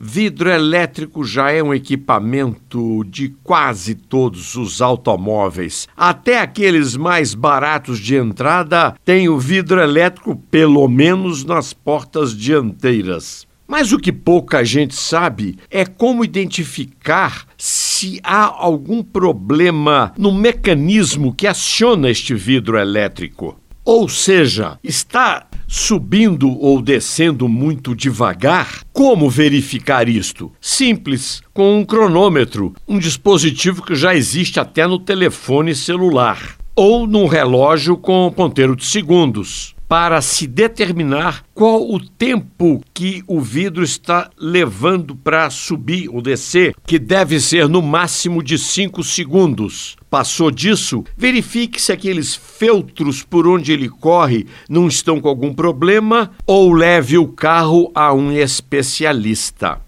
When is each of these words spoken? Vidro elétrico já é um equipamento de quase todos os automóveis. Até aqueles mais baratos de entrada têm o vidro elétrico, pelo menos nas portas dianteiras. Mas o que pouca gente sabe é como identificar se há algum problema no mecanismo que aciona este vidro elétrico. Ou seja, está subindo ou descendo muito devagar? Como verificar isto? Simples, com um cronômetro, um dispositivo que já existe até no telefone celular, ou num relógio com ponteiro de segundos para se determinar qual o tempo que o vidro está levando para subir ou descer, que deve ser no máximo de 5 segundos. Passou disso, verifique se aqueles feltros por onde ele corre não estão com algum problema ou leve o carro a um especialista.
Vidro 0.00 0.48
elétrico 0.48 1.24
já 1.24 1.50
é 1.50 1.60
um 1.60 1.74
equipamento 1.74 3.02
de 3.04 3.30
quase 3.42 3.96
todos 3.96 4.54
os 4.54 4.80
automóveis. 4.80 5.88
Até 5.96 6.38
aqueles 6.38 6.96
mais 6.96 7.34
baratos 7.34 7.98
de 7.98 8.14
entrada 8.14 8.94
têm 9.04 9.28
o 9.28 9.36
vidro 9.36 9.80
elétrico, 9.80 10.36
pelo 10.52 10.86
menos 10.86 11.44
nas 11.44 11.72
portas 11.72 12.32
dianteiras. 12.32 13.44
Mas 13.66 13.92
o 13.92 13.98
que 13.98 14.12
pouca 14.12 14.64
gente 14.64 14.94
sabe 14.94 15.58
é 15.68 15.84
como 15.84 16.24
identificar 16.24 17.44
se 17.56 18.20
há 18.22 18.44
algum 18.44 19.02
problema 19.02 20.12
no 20.16 20.32
mecanismo 20.32 21.34
que 21.34 21.48
aciona 21.48 22.08
este 22.08 22.36
vidro 22.36 22.78
elétrico. 22.78 23.58
Ou 23.84 24.08
seja, 24.08 24.78
está 24.84 25.48
subindo 25.68 26.50
ou 26.58 26.82
descendo 26.82 27.46
muito 27.46 27.94
devagar? 27.94 28.80
Como 28.92 29.28
verificar 29.28 30.08
isto? 30.08 30.50
Simples, 30.60 31.42
com 31.52 31.78
um 31.78 31.84
cronômetro, 31.84 32.74
um 32.88 32.98
dispositivo 32.98 33.82
que 33.82 33.94
já 33.94 34.14
existe 34.14 34.58
até 34.58 34.86
no 34.86 34.98
telefone 34.98 35.74
celular, 35.74 36.56
ou 36.74 37.06
num 37.06 37.26
relógio 37.26 37.96
com 37.96 38.32
ponteiro 38.34 38.74
de 38.74 38.86
segundos 38.86 39.77
para 39.88 40.20
se 40.20 40.46
determinar 40.46 41.42
qual 41.54 41.90
o 41.90 41.98
tempo 41.98 42.80
que 42.92 43.24
o 43.26 43.40
vidro 43.40 43.82
está 43.82 44.30
levando 44.38 45.16
para 45.16 45.48
subir 45.48 46.08
ou 46.10 46.20
descer, 46.20 46.74
que 46.86 46.98
deve 46.98 47.40
ser 47.40 47.68
no 47.68 47.80
máximo 47.80 48.42
de 48.42 48.58
5 48.58 49.02
segundos. 49.02 49.96
Passou 50.10 50.50
disso, 50.50 51.04
verifique 51.16 51.80
se 51.80 51.90
aqueles 51.90 52.34
feltros 52.34 53.22
por 53.22 53.46
onde 53.46 53.72
ele 53.72 53.88
corre 53.88 54.46
não 54.68 54.86
estão 54.86 55.20
com 55.20 55.28
algum 55.28 55.52
problema 55.54 56.30
ou 56.46 56.72
leve 56.72 57.16
o 57.18 57.26
carro 57.26 57.90
a 57.94 58.12
um 58.12 58.30
especialista. 58.30 59.80